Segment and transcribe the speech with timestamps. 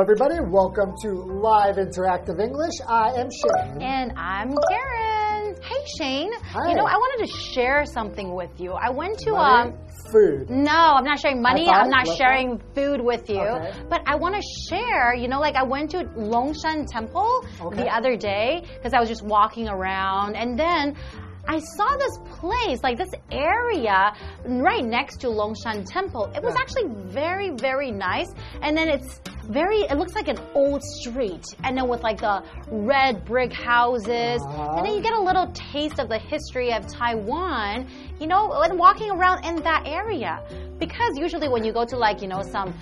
[0.00, 0.36] everybody.
[0.40, 2.72] Welcome to Live Interactive English.
[2.88, 3.82] I am Shane.
[3.82, 5.56] And I'm Karen.
[5.62, 6.30] Hey, Shane.
[6.42, 6.70] Hi.
[6.70, 8.72] You know, I wanted to share something with you.
[8.72, 9.78] I went to Money, um.
[10.10, 10.48] food.
[10.48, 11.68] No, I'm not sharing money.
[11.68, 13.40] I'm not sharing food with you.
[13.42, 13.72] Okay.
[13.90, 17.82] But I want to share, you know, like I went to Longshan Temple Okay.
[17.84, 20.96] the other day because I was just walking around and then
[21.48, 24.12] I saw this place, like this area
[24.46, 26.30] right next to Longshan Temple.
[26.34, 26.60] It was Yeah.
[26.60, 28.32] actually very, very nice.
[28.62, 31.44] And then it's very, it looks like an old street.
[31.64, 34.40] And then with like the red brick houses.
[34.42, 34.74] Uh-huh.
[34.76, 37.86] And then you get a little taste of the history of Taiwan,
[38.20, 40.42] you know, and walking around in that area.
[40.78, 42.72] Because usually when you go to like, you know, some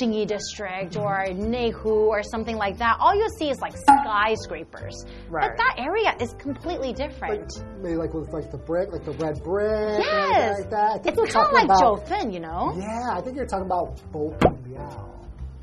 [0.00, 5.04] Xinyi district or Neihu or something like that, all you see is like skyscrapers.
[5.30, 5.48] Right.
[5.48, 7.52] But that area is completely Like, different.
[7.80, 9.98] maybe like with like the brick, like the red brick.
[10.00, 10.60] yes.
[10.60, 11.06] Like that.
[11.06, 12.06] It's kind of like about.
[12.06, 12.74] Jiufen, you know?
[12.78, 15.12] Yeah, I think you're talking about Bopi Liao.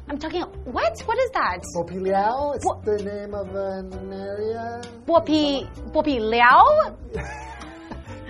[0.10, 1.00] I'm talking, what?
[1.06, 1.60] What is that?
[1.76, 2.52] Bopi Liao?
[2.52, 2.84] It's What?
[2.84, 4.82] the name of an area?
[5.08, 6.98] Bopi, Bopi Liao?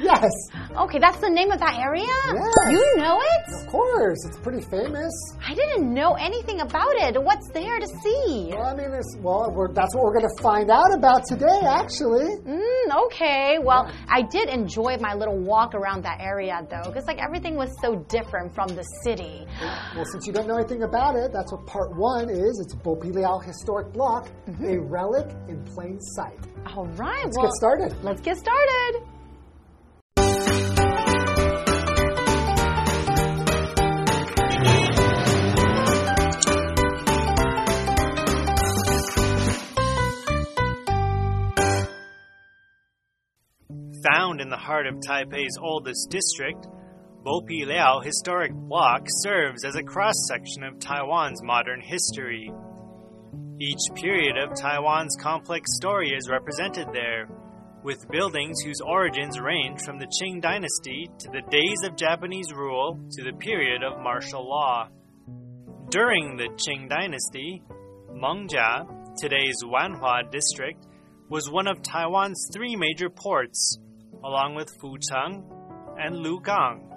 [0.04, 0.32] Yes,
[0.76, 2.04] Okay, that's the name of that area?
[2.04, 2.72] Yes.
[2.72, 3.62] You know it?
[3.62, 4.18] of course.
[4.26, 5.14] It's pretty famous.
[5.46, 7.22] I didn't know anything about it.
[7.22, 8.50] What's there to see?
[8.50, 11.62] Well, I mean, it's, well, we're, that's what we're going to find out about today,
[11.64, 12.26] actually.
[12.42, 13.60] Mm, okay.
[13.62, 17.70] Well, I did enjoy my little walk around that area though, because like everything was
[17.82, 19.46] so different from the city.
[19.96, 22.60] Well, since you don't know anything about it, that's what part one is.
[22.66, 24.30] It's Bopi Liao Historic Block,
[24.66, 26.40] a relic in plain sight.
[26.66, 27.26] All right.
[27.26, 28.04] Let's well, get started.
[28.04, 29.13] Let's get started.
[44.12, 46.68] Found in the heart of Taipei's oldest district,
[47.24, 52.52] Bopi Liao Historic Block serves as a cross section of Taiwan's modern history.
[53.62, 57.30] Each period of Taiwan's complex story is represented there,
[57.82, 63.00] with buildings whose origins range from the Qing dynasty to the days of Japanese rule
[63.12, 64.90] to the period of martial law.
[65.90, 67.62] During the Qing dynasty,
[68.12, 68.86] Mengjia,
[69.18, 70.88] today's Wanhua district,
[71.30, 73.80] was one of Taiwan's three major ports,
[74.24, 75.44] along with Fucheng
[75.98, 76.90] and Lugang.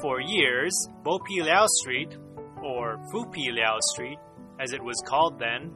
[0.00, 0.72] For years,
[1.04, 2.16] Bopi Liao Street,
[2.62, 4.18] or Fupi Liao Street,
[4.60, 5.72] as it was called then,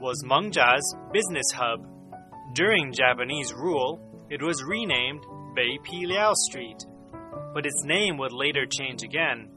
[0.00, 1.86] was Mengjia's business hub.
[2.54, 6.84] During Japanese rule, it was renamed Bei Pi Liao Street,
[7.54, 9.48] but its name would later change again.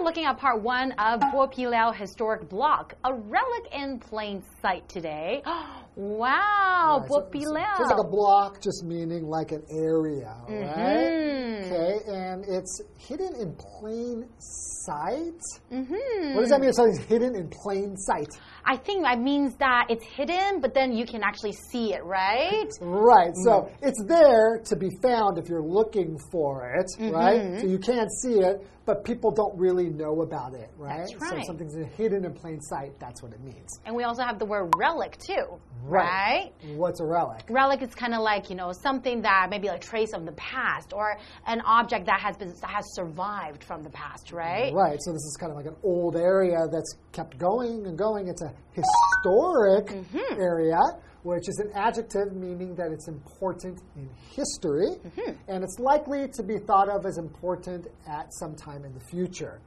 [0.00, 4.88] We're looking at part one of Bo Liao Historic Block, a relic in plain sight
[4.88, 5.42] today.
[5.96, 7.76] wow, Right, Bo so- Liao.
[7.76, 10.58] so it's like a block, just meaning like an area, right?
[10.76, 11.49] Mm-hmm.
[11.80, 15.40] Okay, and it's hidden in plain sight.
[15.72, 16.34] Mhm.
[16.34, 16.68] What does that mean?
[16.70, 18.28] If something's hidden in plain sight,
[18.64, 22.68] I think that means that it's hidden, but then you can actually see it, right?
[22.80, 23.32] right?
[23.44, 23.70] So Mm.
[23.82, 27.14] it's there to be found if you're looking for it, Mm-hmm.
[27.14, 27.60] right?
[27.60, 30.98] So you can't see it, but people don't really know about it, right?
[30.98, 31.38] That's So right.
[31.38, 32.92] if something's hidden in plain sight.
[32.98, 33.80] That's what it means.
[33.86, 36.52] And we also have the word relic too, right?
[36.76, 37.44] What's a relic?
[37.48, 40.92] Relic is kind of like you know something that maybe a trace of the past
[40.92, 44.72] or an object that has been that has survived from the past, right?
[44.74, 48.28] Right, so this is kind of like an old area that's kept going and going.
[48.28, 50.40] It's a historic Mm-hmm.
[50.40, 50.78] area,
[51.22, 55.32] which is an adjective meaning that it's important in history, Mm-hmm.
[55.48, 59.60] and it's likely to be thought of as important at some time in the future.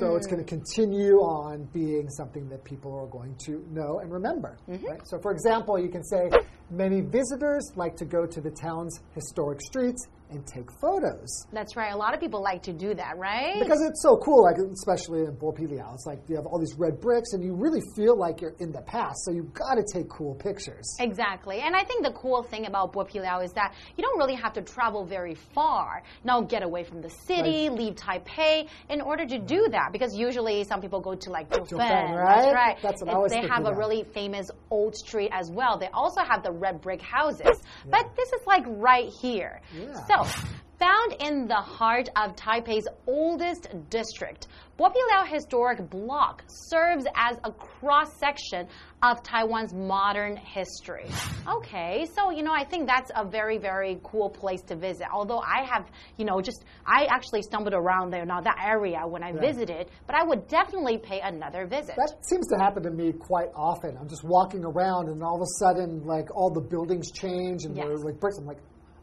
[0.00, 0.30] So it's Mm.
[0.32, 4.58] going to continue on being something that people are going to know and remember.
[4.68, 4.86] Mm-hmm.
[4.86, 5.00] Right?
[5.04, 6.28] So, for example, you can say,
[6.70, 11.46] Many visitors like to go to the town's historic streets and take photos.
[11.52, 11.92] That's right.
[11.92, 13.58] A lot of people like to do that, right?
[13.58, 15.94] Because it's so cool, like especially in Bopiliao.
[15.94, 18.72] It's like you have all these red bricks and you really feel like you're in
[18.72, 19.16] the past.
[19.24, 20.96] So you've got to take cool pictures.
[21.00, 21.60] Exactly.
[21.60, 24.62] And I think the cool thing about Bopiliao is that you don't really have to
[24.62, 26.02] travel very far.
[26.24, 29.90] Now get away from the city, leave Taipei in order to do that.
[29.92, 31.78] Because usually some people go to like Jiufen.
[31.78, 32.42] right?
[32.42, 32.78] That's right.
[32.82, 33.78] That's what I was they have a of.
[33.78, 35.78] really famous old street as well.
[35.78, 37.60] They also have the red brick houses.
[37.90, 39.60] But this is like right here.
[39.74, 39.94] Yeah.
[40.06, 44.46] So Found in the heart of Taipei's oldest district,
[44.78, 48.68] Bopiliao Historic Block serves as a cross section
[49.02, 51.06] of Taiwan's modern history.
[51.48, 55.08] Okay, so you know, I think that's a very, very cool place to visit.
[55.12, 59.24] Although I have, you know, just I actually stumbled around there, not that area when
[59.24, 61.96] I visited, but I would definitely pay another visit.
[61.96, 63.96] That seems to happen to me quite often.
[64.00, 67.76] I'm just walking around and all of a sudden, like all the buildings change and
[67.76, 67.86] Yes.
[67.88, 68.38] they're like bricks.
[68.38, 68.58] I'm like,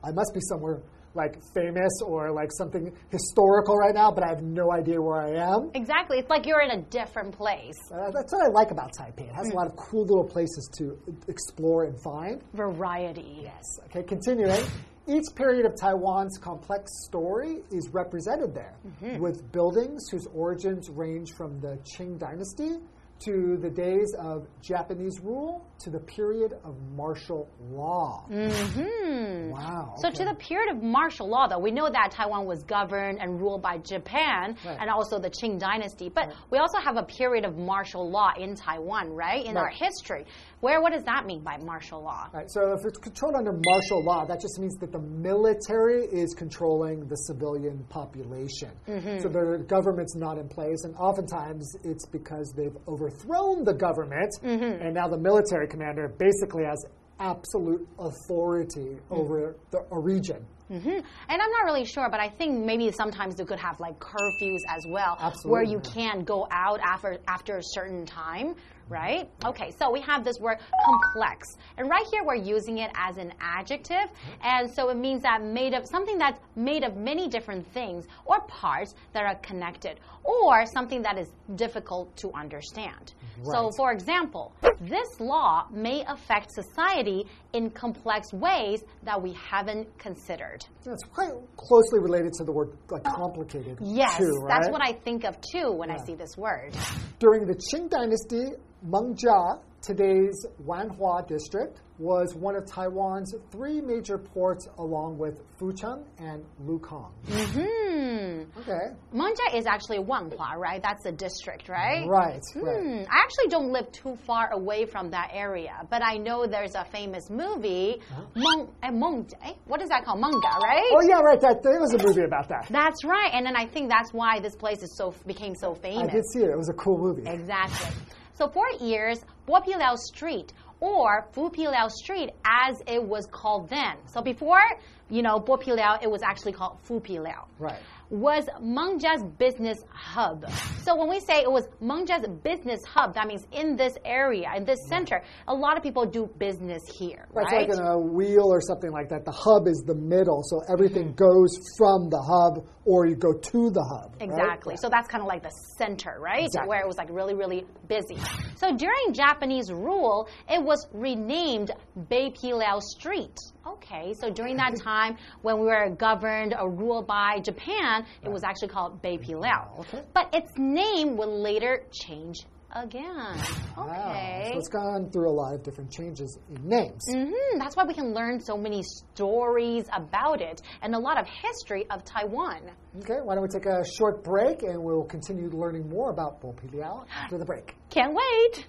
[0.05, 0.81] I must be somewhere
[1.15, 5.31] like famous or like something historical right now, but I have no idea where I
[5.53, 5.71] am.
[5.73, 6.17] Exactly.
[6.19, 7.73] It's like you're in a different place.
[7.91, 9.29] Uh, that's what I like about Taipei.
[9.29, 9.53] It has Mm.
[9.53, 10.97] a lot of cool little places to
[11.27, 12.41] explore and find.
[12.53, 13.39] Variety.
[13.43, 13.63] Yes.
[13.85, 14.61] Okay, continuing.
[15.07, 19.21] Each period of Taiwan's complex story is represented there, Mm-hmm.
[19.21, 22.79] with buildings whose origins range from the Qing dynasty
[23.19, 28.25] to the days of Japanese rule to the period of martial law.
[28.27, 29.49] Hmm.
[29.49, 29.95] Wow.
[29.97, 30.17] So, okay.
[30.17, 33.61] to the period of martial law, though, we know that Taiwan was governed and ruled
[33.61, 34.77] by Japan Right.
[34.79, 36.09] and also the Qing dynasty.
[36.09, 39.45] But we also have a period of martial law in Taiwan, right?
[39.45, 40.25] In our history.
[40.61, 42.27] Where, what does that mean by martial law?
[42.33, 46.33] Right, so if it's controlled under martial law, that just means that the military is
[46.33, 48.71] controlling the civilian population.
[48.87, 49.19] Mm-hmm.
[49.19, 52.75] So the government's not in place, and oftentimes it's because they've
[53.05, 54.81] overthrown the government, Mm-hmm.
[54.85, 56.83] and now the military commander basically has
[57.19, 59.17] absolute authority Mm.
[59.17, 60.45] over the, a region.
[60.67, 60.89] hmm
[61.29, 64.59] And I'm not really sure, but I think maybe sometimes they could have like curfews
[64.67, 68.55] as well, where you can't go out after after a certain time,
[68.89, 69.29] right?
[69.45, 71.47] Okay, so we have this word complex,
[71.77, 74.09] and right here we're using it as an adjective,
[74.41, 78.41] and so it means that made of something that's made of many different things or
[78.41, 83.13] parts that are connected, or something that is difficult to understand.
[83.43, 90.65] So, for example, this law may affect society in complex ways that we haven't considered.
[90.85, 93.77] It's quite closely related to the word like complicated.
[93.81, 94.61] Yes, too, right?
[94.61, 96.73] that's what I think of too when I see this word.
[97.19, 104.67] During the Qing Dynasty, Mengjia, today's Wanhua district, was one of Taiwan's three major ports
[104.77, 107.09] along with Fucheng and Lukang.
[107.25, 108.59] Hmm.
[108.59, 108.93] Okay.
[109.13, 110.81] Mengjia is actually Wanhua, right?
[110.83, 112.05] That's a district, right?
[112.05, 112.83] Right, right.
[112.83, 113.03] Hmm.
[113.09, 116.85] I actually don't live too far away from that area, but I know there's a
[116.85, 118.01] famous movie,
[118.35, 120.19] Meng, eh, Meng, eh, what is that called?
[120.19, 120.91] Monga, right?
[120.93, 121.39] Oh yeah, right.
[121.39, 122.67] That there was a movie about that.
[122.69, 126.09] That's right, and then I think that's why this place is so became so famous.
[126.09, 126.49] I did see it.
[126.49, 127.23] It was a cool movie.
[127.25, 127.95] Exactly.
[128.35, 130.51] So for years, Bopiliao Street
[130.81, 133.95] or Fupiliao Street as it was called then.
[134.07, 134.61] So before,
[135.09, 137.45] you know, Bopiliao, it was actually called Fupiliao.
[137.59, 137.79] Right.
[138.09, 140.45] Was Mengjia's business hub.
[140.83, 144.63] So when we say it was Mengjia's business hub, that means in this area, in
[144.63, 147.69] this center, a lot of people do business here, Right, right?
[147.69, 149.25] It's like in a wheel or something like that.
[149.25, 151.15] The hub is the middle, so everything Mm-hmm.
[151.15, 154.13] goes from the hub or you go to the hub.
[154.19, 154.29] right?
[154.29, 154.75] Exactly.
[154.77, 156.45] So that's kind of like the center, right?
[156.45, 156.69] Exactly.
[156.69, 158.17] Where it was like really, really busy.
[158.57, 163.35] So during Japanese rule, it was renamed Beipiliao Street.
[163.67, 168.43] Okay, so during that time when we were governed or ruled by Japan, it was
[168.43, 169.79] actually called Beipiliao.
[169.79, 170.03] Okay.
[170.13, 172.37] But its name would later change
[172.71, 173.37] again.
[173.77, 174.09] Wow.
[174.11, 174.49] Okay.
[174.51, 177.03] So it's gone through a lot of different changes in names.
[177.11, 181.25] hmm That's why we can learn so many stories about it and a lot of
[181.25, 182.61] history of Taiwan.
[182.99, 187.05] Okay, why don't we take a short break and we'll continue learning more about Bopiliao
[187.15, 187.75] after the break.
[187.89, 188.67] Can't wait!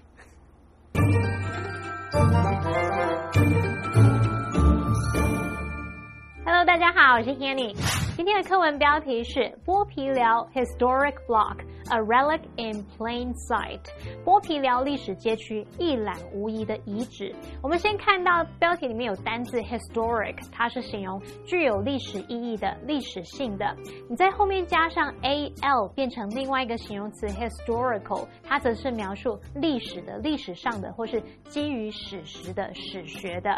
[6.57, 7.71] Hello，大家好，我是 Hanny。
[8.15, 11.57] 今天的课文标题是剥皮聊 Historic Block。
[11.89, 13.79] A relic in plain sight，
[14.25, 17.33] 剥皮寮历史街区一览无遗的遗址。
[17.63, 23.73] 我们先看到标题里面有单字 historic，它是形容具有历史意义的、历史性的。
[24.09, 33.51] 你在后面加上 a l，变成另外一个形容词 historical，它则是描述历史的、历史上的，或是基于史实的、史学的。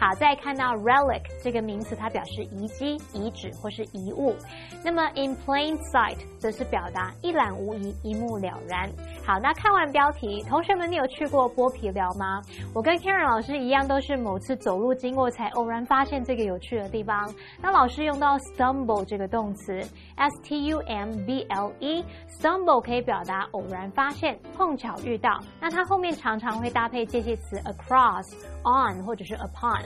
[0.00, 4.34] 好，再看到 relic 这个名词，它表示遗迹、遗址或是遗物。
[4.82, 8.88] 那么 in plain sight 则是表达一览无一、一目了然。
[9.26, 12.40] 好，那看完标题，同学们，你有去过剥皮寮吗？
[12.74, 17.32] 我跟 Karen 老师一样，都是某次走路经过才偶然发现这个有趣的地方。
[17.60, 19.80] 那老师用到 stumble 这个动词
[20.16, 25.40] ，s t u m b l e，stumble 可以表达偶然发现、碰巧遇到。
[25.60, 28.24] 那它后面常常会搭配介系词 across、
[28.64, 29.82] on 或者是 upon。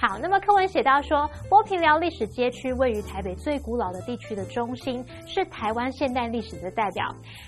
[0.00, 7.04] 好，那么课文写到说，剥皮寮历史街区位于台北最古老的地区的中心，是台湾现代历史的代表。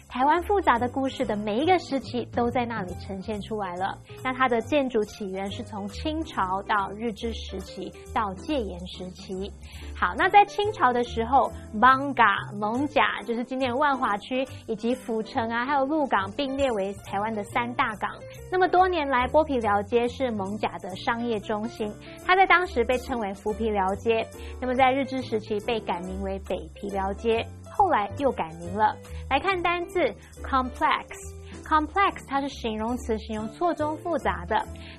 [0.09, 3.97] 台湾复杂的故事的每一个时期都在那里呈现出来了。
[4.25, 9.49] 那它的建筑起源是从清朝到日治时期到戒严时期。
[9.97, 18.11] 好，那在清朝的时候，Manga 蒙甲就是今天的万华区，以及府城啊，还有鹿港并列为台湾的三大港。
[18.51, 21.89] 那么多年来，剥皮寮街是蒙甲的商业中心，
[22.27, 24.27] 它在当时被称为浮皮寮街。
[24.59, 28.97] 那么在日治时期被改名为北皮寮街，后来又改名了。
[29.29, 30.01] 来看单字
[30.43, 31.05] complex。
[31.69, 34.57] complex 它是形容词，形容错综复杂的。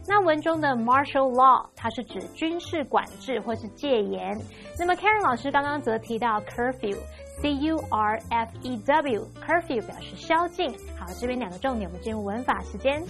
[0.07, 4.39] 那文中的 martial law 它是指军事管制或是戒严。
[4.77, 6.95] 那么 Karen 老师刚刚则提到 curfew
[7.41, 10.71] C U R F E W curfew 表示宵禁。
[10.97, 13.01] 好，这边两个重点，我们进入文法时间。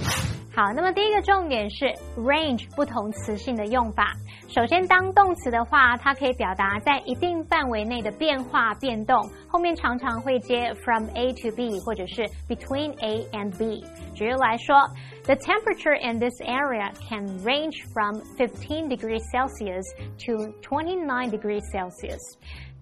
[0.54, 1.86] 好，那么第一个重点是
[2.18, 4.14] range 不同词性的用法。
[4.50, 13.84] 首先，当动词的话，它可以表达在一定范围内的变化、变动，后面常常会接 from A to B 或者是 between A and B。
[14.14, 14.76] 举例来说
[15.24, 19.86] ，The temperature in this area can range from 15 degrees Celsius
[20.26, 22.20] to 29 degrees Celsius。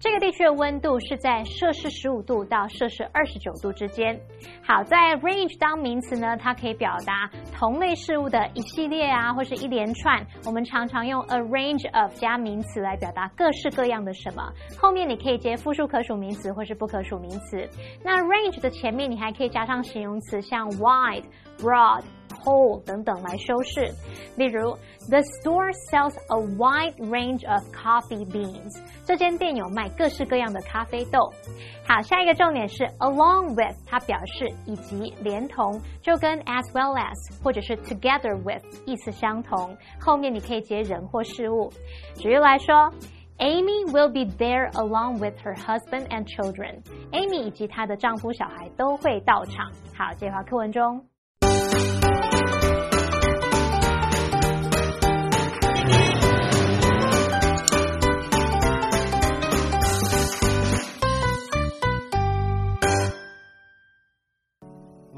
[0.00, 4.18] 这个地区的温度是在摄氏十五度到摄氏二十九度之间。
[4.66, 10.26] 好，在 range 当名词呢，它可以表达同类事物的一系列啊，或是一连串。
[10.46, 14.50] 我们常常用 a range of 加名词来表达各式各样的什么。
[14.80, 17.68] 后面你可以接复数可数名词或是不可数名词。
[18.02, 21.24] 那 range 的前面你还可以加上形容词，像 wide、
[21.58, 22.02] broad。
[22.42, 23.92] Whole 等等来修饰。
[24.36, 24.76] 例如
[25.08, 28.80] ，The store sells a wide range of coffee beans。
[29.04, 31.32] 这间店有卖各式各样的咖啡豆。
[31.86, 39.76] 好，下一个重点是 along with，它表示以及、连同，就跟 as well as 或者是 together with 意思相同。
[40.00, 41.72] 后面你可以接人或事物。
[42.16, 42.92] 举例来说。
[43.42, 46.82] Amy will be there along with her husband and children.
[47.10, 49.72] Amy 以及她的丈夫、小孩都会到场。
[49.96, 51.09] 好，这句话课文中。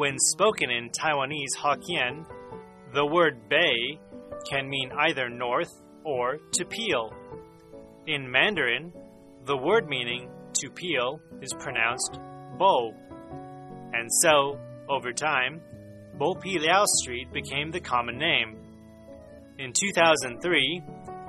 [0.03, 2.27] When spoken in Taiwanese Hokkien,
[2.93, 4.01] the word bay
[4.51, 5.71] can mean either north
[6.03, 7.13] or to peel.
[8.09, 8.93] In Mandarin,
[9.47, 12.19] the word meaning to peel is pronounced
[12.59, 12.93] bo.
[13.93, 15.61] And so, over time,
[16.19, 18.57] Bo Pi Liao Street became the common name.
[19.61, 20.83] In 2003,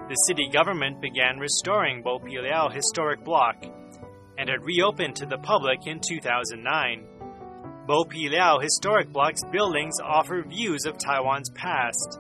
[0.09, 3.55] the city government began restoring Bo Pi Liao Historic Block,
[4.39, 7.12] and it reopened to the public in 2009.
[7.85, 12.17] Bo Pi Liao Historic Block's buildings offer views of Taiwan's past.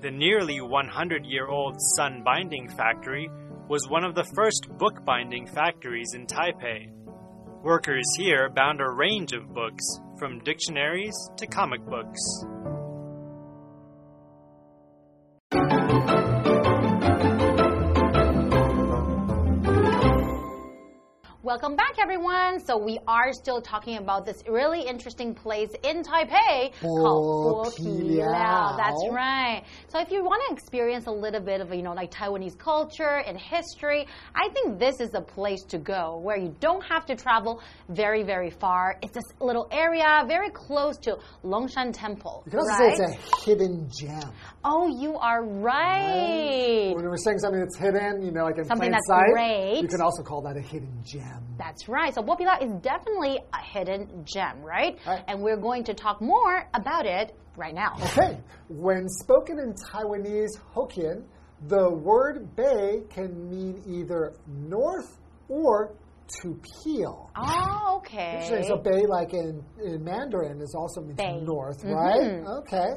[0.00, 3.30] The nearly 100 year old Sun Binding Factory
[3.68, 6.90] was one of the first bookbinding factories in Taipei.
[7.62, 9.84] Workers here bound a range of books,
[10.18, 12.18] from dictionaries to comic books.
[21.50, 22.64] Welcome back, everyone.
[22.64, 29.04] So we are still talking about this really interesting place in Taipei called Bo That's
[29.10, 29.64] right.
[29.88, 33.24] So if you want to experience a little bit of, you know, like Taiwanese culture
[33.26, 37.16] and history, I think this is a place to go where you don't have to
[37.16, 38.96] travel very, very far.
[39.02, 42.44] It's this little area very close to Longshan Temple.
[42.46, 42.96] You can also right?
[42.96, 44.32] say it's a hidden gem.
[44.62, 46.92] Oh, you are right.
[46.94, 49.82] When we're saying something that's hidden, you know, like in Something plain that's sight, great.
[49.82, 51.39] you can also call that a hidden gem.
[51.58, 52.14] That's right.
[52.14, 54.98] So Bo Pi Liao is definitely a hidden gem, right?
[55.06, 55.22] Right.
[55.28, 57.92] And we're going to talk more about it right now.
[57.96, 61.24] Okay, when spoken in Taiwanese Hokkien,
[61.68, 65.18] the word bay can mean either north
[65.48, 65.94] or
[66.42, 67.30] to peel.
[67.36, 68.40] Oh, okay.
[68.44, 68.64] Interesting.
[68.68, 71.40] So bay, like in, in Mandarin, is also means Bay.
[71.42, 71.94] north, Mhm.
[71.94, 72.46] right?
[72.60, 72.88] Okay.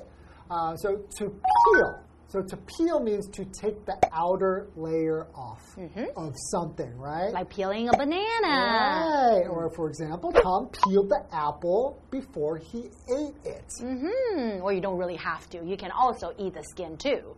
[0.52, 2.03] Uh, so to peel.
[2.28, 5.78] So to peel means to take the outer layer off
[6.16, 7.32] of something, right?
[7.32, 8.24] Like peeling a banana.
[8.48, 9.46] Right.
[9.48, 13.66] Or for example, Tom peeled the apple before he ate it.
[13.80, 15.64] hmm Or you don't really have to.
[15.64, 17.36] You can also eat the skin too.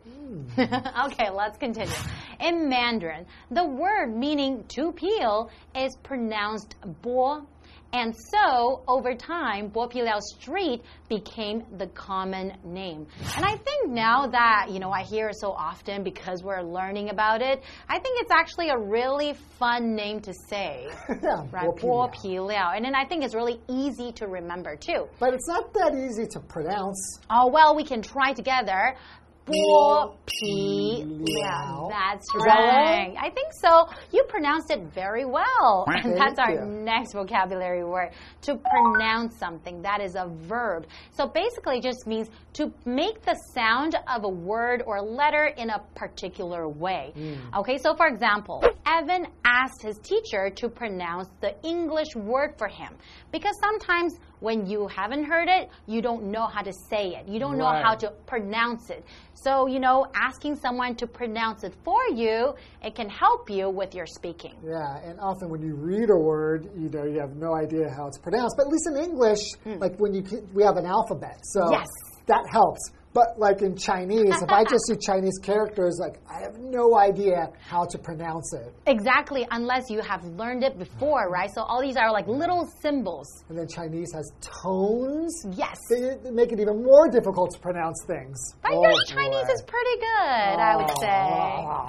[0.57, 1.93] okay, let's continue.
[2.39, 7.45] In Mandarin, the word meaning to peel is pronounced bo.
[7.93, 13.07] And so, over time, Bo Piliao Street became the common name.
[13.35, 17.09] And I think now that, you know, I hear it so often because we're learning
[17.09, 20.87] about it, I think it's actually a really fun name to say.
[21.51, 22.71] Right, Bo Pi Bo Liao.
[22.75, 25.07] And then I think it's really easy to remember too.
[25.19, 27.19] But it's not that easy to pronounce.
[27.29, 28.95] Oh, well, we can try together.
[29.45, 31.25] Bo Bo Pi Pi Liao.
[31.25, 31.87] Liao.
[31.89, 32.45] That's right.
[32.47, 33.15] right?
[33.19, 33.87] I think so.
[34.11, 35.85] You pronounced it very well.
[35.87, 38.11] And that's our next vocabulary word.
[38.43, 40.87] To pronounce something, that is a verb.
[41.11, 45.69] So basically, it just means to make the sound of a word or letter in
[45.69, 47.11] a particular way.
[47.15, 47.59] Hmm.
[47.59, 52.93] Okay, so for example, Evan asked his teacher to pronounce the English word for him
[53.31, 57.27] because sometimes when you haven't heard it, you don't know how to say it.
[57.27, 59.03] You don't know how to pronounce it.
[59.33, 63.93] So, you know, asking someone to pronounce it for you, it can help you with
[63.93, 64.55] your speaking.
[64.63, 68.07] Yeah, and often when you read a word, you know, you have no idea how
[68.07, 68.55] it's pronounced.
[68.57, 69.79] But at least in English, hmm.
[69.79, 70.23] like when you
[70.53, 71.69] we have an alphabet, so.
[71.71, 71.87] Yes.
[72.27, 72.91] that helps.
[73.15, 77.49] But like in Chinese, if I just see Chinese characters, like I have no idea
[77.65, 78.73] how to pronounce it.
[78.87, 81.49] Exactly, unless you have learned it before, right?
[81.55, 83.27] So all these are like little symbols.
[83.47, 85.33] And then Chinese has tones.
[85.55, 85.77] Yes.
[85.89, 88.37] They, make it even more difficult to pronounce things.
[88.61, 89.53] But Oh, your Chinese boy.
[89.53, 91.21] is pretty good, I would say.
[91.31, 91.87] Oh.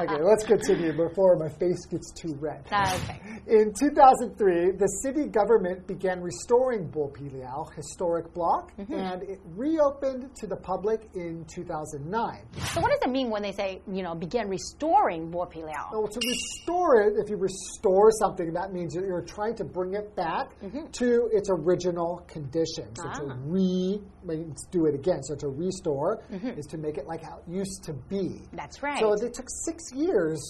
[0.00, 2.64] Okay, let's continue before my face gets too red.
[2.72, 3.20] Okay.
[3.46, 8.94] In 2003, the city government began restoring Bopiliao Historic Block, Mm-hmm.
[8.94, 12.38] and it reopened to the public in 2009.
[12.72, 15.92] So what does it mean when they say, you know, begin restoring Bopiliao?
[15.92, 19.94] Well, to restore it, if you restore something, that means you're, you're trying to bring
[19.94, 20.52] it back
[20.92, 22.94] to its original condition.
[22.96, 23.32] So to.
[23.32, 23.36] Ah.
[23.44, 25.22] re means do it again.
[25.22, 28.40] So to restore is to make it like how it used to be.
[28.52, 29.00] That's right.
[29.00, 30.40] So it took six years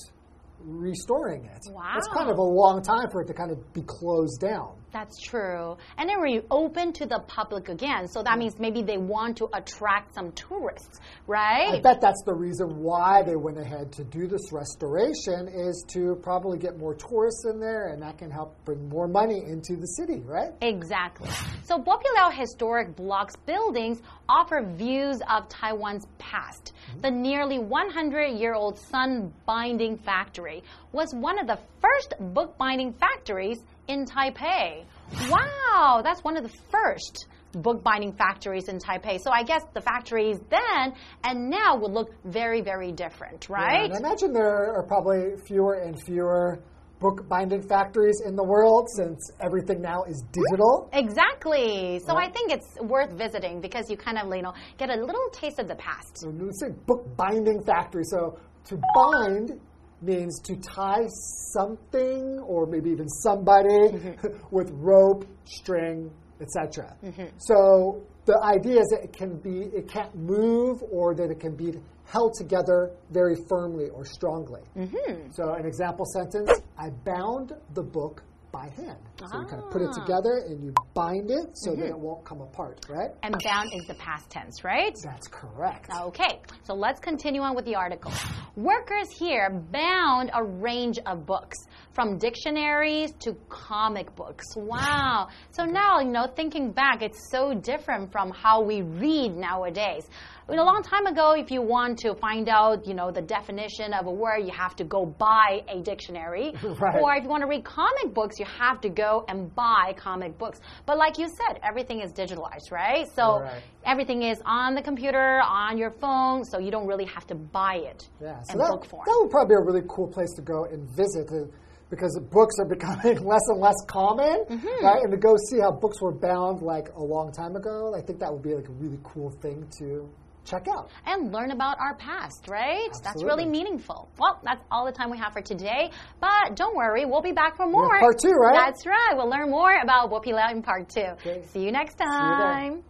[0.65, 1.61] restoring it.
[1.99, 4.82] It's kind of a long time for it to kind of be closed down.
[4.93, 5.79] That's true.
[5.97, 8.09] And then reopen to the public again.
[8.09, 8.41] So that mm.
[8.41, 11.73] means maybe they want to attract some tourists, right?
[11.73, 16.17] I bet that's the reason why they went ahead to do this restoration is to
[16.23, 19.87] probably get more tourists in there and that can help bring more money into the
[19.87, 20.51] city, right?
[20.61, 21.31] Exactly.
[21.65, 26.73] So Bopiliao Historic Blocks buildings offer views of Taiwan's past.
[26.91, 27.01] Mm-hmm.
[27.01, 33.59] The nearly 100-year-old Sun Binding Factory was one of the first bookbinding factories
[33.89, 34.85] in Taipei.
[35.29, 39.21] Wow, that's one of the first bookbinding factories in Taipei.
[39.21, 43.85] So I guess the factories then and now would look very, very different, right?
[43.85, 46.63] And I imagine there are probably fewer and fewer
[47.01, 50.89] bookbinding factories in the world since everything now is digital.
[50.93, 52.01] Exactly.
[52.07, 55.29] So I think it's worth visiting because you kind of, you know, get a little
[55.33, 56.19] taste of the past.
[56.19, 58.05] So let's say book binding factory.
[58.05, 59.61] So to bind
[60.03, 61.07] means to tie
[61.53, 64.29] something or maybe even somebody mm-hmm.
[64.51, 66.11] with rope, string,
[66.41, 66.97] etc.
[67.05, 67.27] Mm-hmm.
[67.39, 71.57] So the idea is that it can be it can't move or that it can
[71.57, 71.73] be
[72.05, 74.61] held together very firmly or strongly.
[74.77, 75.31] Mm-hmm.
[75.31, 78.99] So an example sentence, I bound the book by hand.
[79.19, 80.01] So you kind of put it ah.
[80.01, 81.89] together and you bind it so that mm-hmm.
[81.89, 83.11] it won't come apart, right?
[83.23, 84.95] And bound is the past tense, right?
[85.03, 85.91] That's correct.
[85.91, 88.13] Okay, so let's continue on with the article.
[88.57, 91.57] Workers here bound a range of books,
[91.93, 94.45] from dictionaries to comic books.
[94.57, 95.29] Wow.
[95.51, 95.73] So mm-hmm.
[95.73, 100.07] now, you know, thinking back, it's so different from how we read nowadays.
[100.49, 103.23] I mean, a long time ago, if you want to find out, you know, the
[103.23, 106.53] definition of a word, you have to go buy a dictionary.
[106.83, 107.01] Right.
[107.01, 110.37] Or if you want to read comic books, you have to go and buy comic
[110.39, 110.59] books.
[110.85, 113.07] But like you said, everything is digitalized, right?
[113.15, 113.63] So Right.
[113.85, 117.77] everything is on the computer, on your phone, so you don't really have to buy
[117.77, 119.05] it Yeah, so that, book form.
[119.07, 121.47] that would probably be a really cool place to go and visit uh,
[121.91, 124.85] because books are becoming less and less common, Mm-hmm.
[124.85, 125.03] right?
[125.05, 128.19] And to go see how books were bound like a long time ago, I think
[128.21, 130.09] that would be like a really cool thing to
[130.45, 130.91] check out.
[131.07, 132.91] and learn about our past, right?
[133.03, 134.09] That's really meaningful.
[134.19, 135.91] Well, that's all the time we have for today.
[136.21, 137.99] But don't worry, we'll be back for more.
[138.01, 138.55] part two, right?
[138.55, 139.13] That's right.
[139.15, 141.01] We'll learn more about Wopila in part two.
[141.01, 141.43] Okay.
[141.53, 142.09] See you next you there.
[142.09, 142.83] time.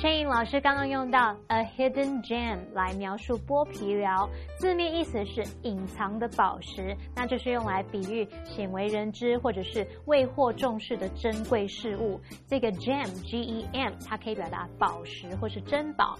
[0.00, 12.20] Shane 老师刚刚用到 a hidden gem 来描述剥皮寮，字面意思是隐藏的宝石，那就是用来比喻鲜为人知或者是未获重视的珍贵事物。
[12.46, 16.16] 这个 gem G E M 它可以表达宝石或是珍宝。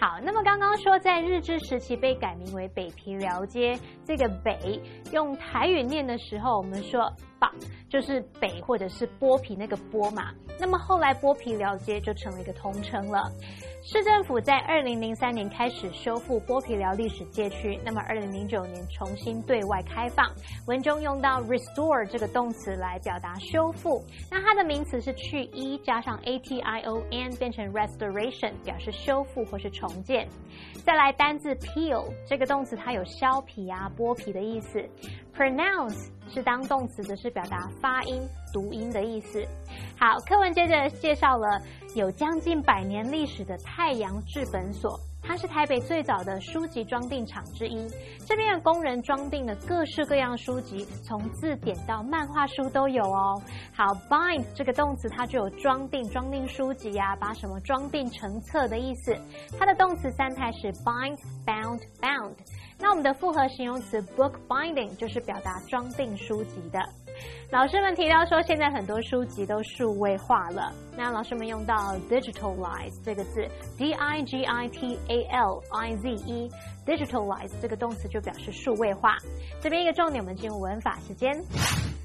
[0.00, 4.80] 好，那么刚刚说在日治时期被改名为北皮寮街，这个北
[5.12, 7.52] 用台语念的时候，我们说吧，
[7.90, 10.32] 就是北或者是剥皮那个剥嘛。
[10.58, 13.30] 那么后来剥皮寮街就成了一个通称了。
[13.82, 20.30] 市政府在二零零三年开始修复剥皮寮历史街区，那么二零零九年重新对外开放。
[20.66, 30.28] 文中用到 restore 这个动词来表达修复，那它的名词是去一加上 a t i o n 变成 restoration，表示修复或是重建。
[30.84, 34.80] 再来单字 peel 这个动词，它有削皮啊、剥皮的意思。
[35.34, 38.20] pronounce 是当动词，则是表达发音、
[38.52, 39.42] 读音的意思。
[39.98, 41.46] 好，课文接着介绍了
[41.94, 44.98] 有将近百年历史的太阳制本所。
[45.22, 47.86] 它是台北最早的书籍装订厂之一。
[48.26, 53.40] 这边的工人装订的各式各样书籍，从字典到漫画书都有哦。
[53.72, 59.14] 好，bind 这个动词它就有装订、装订书籍呀，把什么装订成册的意思。
[59.58, 62.34] 它的动词三态是 bind、bound、bound。
[62.78, 66.80] 那我们的复合形容词 book binding 就是表达装订书籍的。
[67.50, 70.72] 老师们提到说，现在很多书籍都数位化了。
[70.96, 79.16] 那老师们用到 digitalize 这个字，d i g i t a l i z e，digitalize 这个动词就表示数位化。
[79.60, 81.32] 这边一个重点，我们进入文法时间。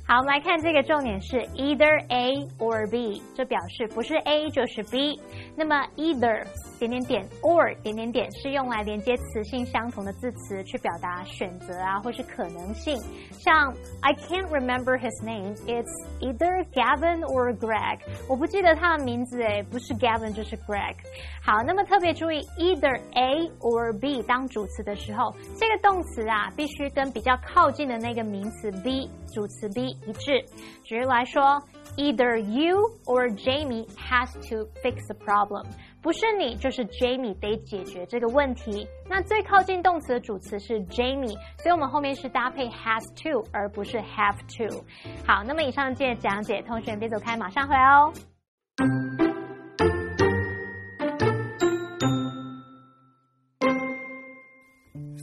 [0.07, 5.19] 好，我们来看这个重点是 either A or B，这表示不是 A 就是 B。
[5.57, 6.45] 那么 either
[6.77, 12.95] 点点点 or 点点点是用来连接词性相同的字词，去表达选择啊或是可能性。
[13.31, 15.89] 像 I can't remember his name, it's
[16.19, 17.97] either Gavin or Greg。
[18.29, 20.97] 我不记得他的名字诶，不是 Gavin 就是 Greg。
[21.41, 30.44] 好，那么特别注意 either A or B 当主词的时候，这个动词啊必须跟比较靠近的那个名词 B 主词 B 一致。
[30.82, 31.62] 举例来说，
[31.96, 35.64] either you or Jamie has to fix the problem。
[36.02, 38.88] 不是你就是 Jamie 得解决这个问题。
[39.06, 44.82] 那最靠近动词的主词是 Jamie，所以我们后面是搭配 has to，而不是 have to。
[45.26, 48.12] 好，那么以上这讲解，同学别走开，马上回来哦。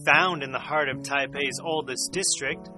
[0.05, 2.69] Found in the heart of Taipei's oldest district,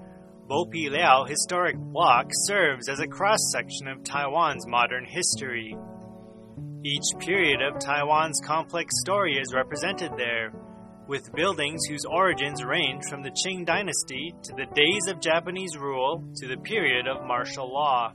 [0.49, 5.75] Bopi Liao Historic Block serves as a cross section of Taiwan's modern history.
[6.85, 10.53] Each period of Taiwan's complex story is represented there,
[11.09, 16.23] with buildings whose origins range from the Qing dynasty to the days of Japanese rule
[16.37, 18.13] to the period of martial law.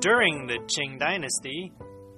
[0.00, 1.72] During the Qing dynasty,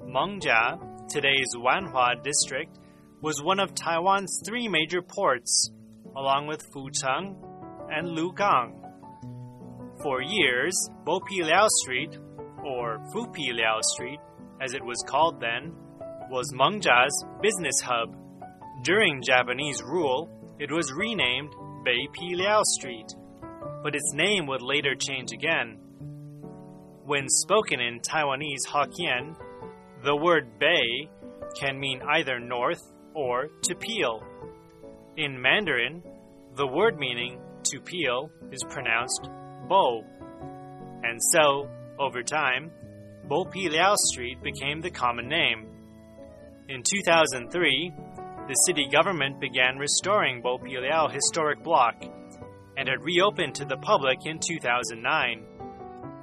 [0.04, 2.78] Mengjia, today's Wanhua district,
[3.20, 5.70] was one of Taiwan's three major ports,
[6.16, 7.36] along with Fucheng
[7.90, 8.81] and Lugang.
[10.02, 10.74] For years,
[11.06, 12.18] Bopi Liao Street,
[12.64, 14.18] or Fupi Liao Street,
[14.60, 15.72] as it was called then,
[16.28, 18.16] was Mengjia's business hub.
[18.82, 21.52] During Japanese rule, it was renamed
[21.84, 23.06] Bei Pi Liao Street,
[23.84, 25.78] but its name would later change again.
[27.04, 29.36] When spoken in Taiwanese Hokkien,
[30.02, 31.08] the word Bei
[31.60, 32.82] can mean either north
[33.14, 34.24] or to peel.
[35.16, 36.02] In Mandarin,
[36.56, 39.28] the word meaning to peel is pronounced
[39.68, 40.04] bo.
[41.02, 42.70] And so, over time,
[43.24, 45.68] Bo Pi Liao Street became the common name.
[46.68, 47.92] In 2003,
[48.48, 52.02] the city government began restoring Bo Pi Liao Historic Block
[52.76, 55.44] and it reopened to the public in 2009.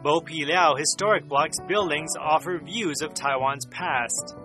[0.04, 4.36] Bo Pi Liao Historic Block's buildings offer views of Taiwan's past.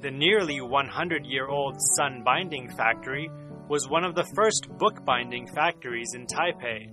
[0.00, 3.30] The nearly 100 year old Sun Binding Factory
[3.68, 6.90] was one of the first bookbinding factories in Taipei.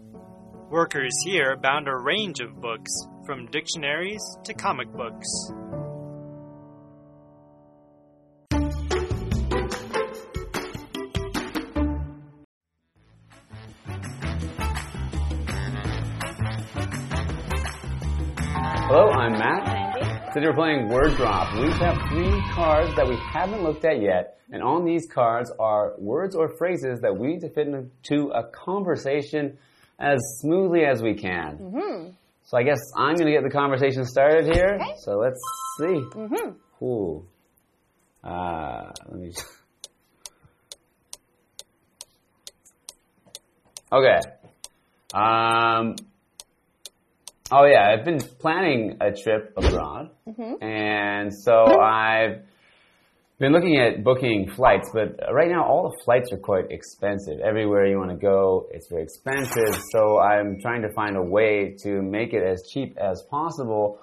[0.69, 2.91] Workers here bound a range of books,
[3.25, 5.25] from dictionaries to comic books.
[18.89, 20.33] Hello, I'm Matt.
[20.33, 21.53] Today we're playing Word Drop.
[21.53, 25.49] We each have three cards that we haven't looked at yet, and on these cards
[25.59, 29.57] are words or phrases that we need to fit into a conversation
[29.99, 31.57] as smoothly as we can.
[31.59, 32.13] Mm -hmm.
[32.43, 34.75] So I guess I'm going to get the conversation started here.
[34.75, 34.95] Okay.
[34.97, 35.41] So let's
[35.77, 35.99] see.
[36.15, 36.55] Mm -hmm.
[36.81, 37.25] Ooh.
[38.23, 39.31] Uh, let me.
[43.91, 44.19] okay.
[45.13, 45.95] Um.
[47.49, 50.53] Oh yeah, I've been planning a trip abroad, mm -hmm.
[50.61, 52.41] and so I've
[53.39, 57.39] been looking at booking flights, but right now all the flights are quite expensive.
[57.39, 59.79] Everywhere you want to go, it's very expensive.
[59.91, 63.99] So I'm trying to find a way to make it as cheap as possible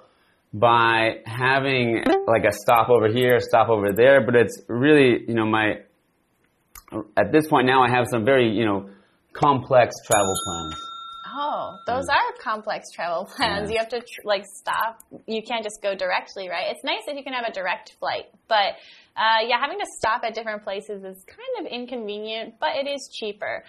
[0.53, 4.25] by having like a stop over here, stop over there.
[4.25, 5.79] But it's really, you know, my,
[7.17, 8.89] at this point now I have some very, you know,
[9.33, 10.75] complex travel plans.
[11.37, 13.69] Oh, those are complex travel plans.
[13.69, 13.73] Yeah.
[13.73, 14.99] You have to like stop.
[15.27, 16.67] You can't just go directly, right?
[16.71, 18.77] It's nice if you can have a direct flight, but
[19.17, 23.09] uh, yeah, having to stop at different places is kind of inconvenient, but it is
[23.13, 23.63] cheaper.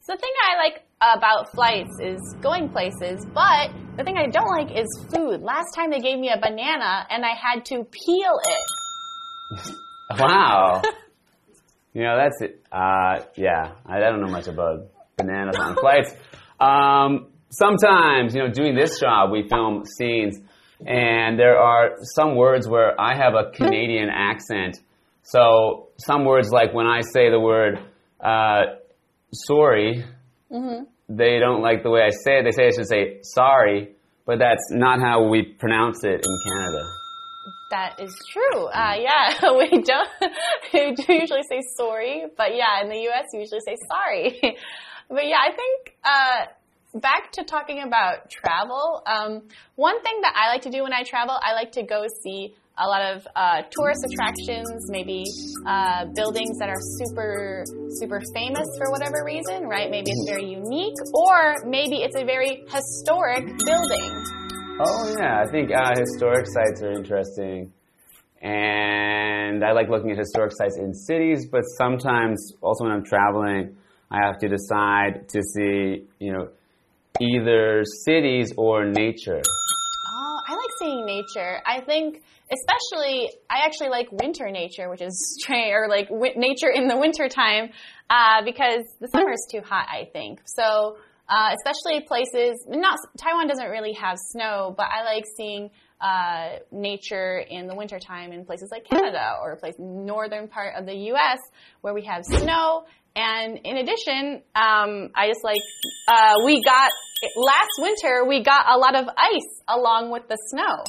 [0.00, 4.50] So the thing I like about flights is going places, but the thing I don't
[4.50, 5.42] like is food.
[5.42, 9.74] Last time they gave me a banana and I had to peel it.
[10.18, 10.82] wow.
[11.92, 12.64] you know, that's it.
[12.72, 16.14] Uh, yeah, I don't know much about bananas on flights.
[16.62, 20.38] Um, sometimes, you know, doing this job, we film scenes,
[20.86, 24.78] and there are some words where I have a Canadian accent
[25.22, 27.78] So some words like when I say the word
[28.20, 28.62] uh,
[29.32, 30.04] sorry,
[31.08, 32.44] they don't like the way I say it.
[32.44, 33.94] They say I should say sorry,
[34.26, 36.84] but that's not how we pronounce it in Canada.
[37.70, 38.66] That is true.
[38.66, 40.08] Uh, yeah, we don't
[40.74, 43.26] we do usually say sorry, but yeah, in the U.S.
[43.32, 44.40] we usually say sorry.
[45.12, 49.02] but yeah, I think uh, back to talking about travel.
[49.06, 49.42] Um,
[49.76, 52.54] one thing that I like to do when I travel, I like to go see
[52.78, 55.24] a lot of uh, tourist attractions, maybe
[55.66, 57.64] uh, buildings that are super
[58.00, 59.90] super famous for whatever reason, right?
[59.90, 64.24] Maybe it's very unique, or maybe it's a very historic building.
[64.80, 67.72] Oh yeah, I think uh, historic sites are interesting,
[68.40, 71.46] and I like looking at historic sites in cities.
[71.52, 73.76] But sometimes, also when I'm traveling,
[74.12, 76.48] I have to decide to see, you know,
[77.18, 79.40] either cities or nature.
[79.40, 81.62] Oh, I like seeing nature.
[81.64, 82.22] I think,
[82.52, 87.70] especially, I actually like winter nature, which is or like nature in the winter time,
[88.10, 89.88] uh, because the summer is too hot.
[89.88, 90.98] I think so.
[91.26, 95.70] Uh, especially places, not Taiwan doesn't really have snow, but I like seeing
[96.02, 100.84] uh, nature in the wintertime in places like Canada or a place northern part of
[100.84, 101.38] the U.S.
[101.80, 102.84] where we have snow.
[103.14, 105.60] And in addition, um, I just like
[106.08, 106.90] uh, we got
[107.36, 110.82] last winter we got a lot of ice along with the snow.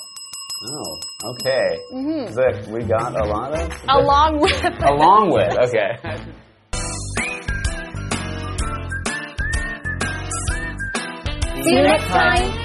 [0.66, 1.00] Oh,
[1.32, 1.80] okay.
[1.94, 2.34] Mm-hmm.
[2.34, 5.58] So we got a lot of Along with along with.
[5.58, 5.98] Okay.
[11.64, 12.62] See you next time.